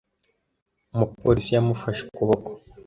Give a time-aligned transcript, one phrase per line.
[0.93, 2.49] Umupolisi yamufashe ukuboko.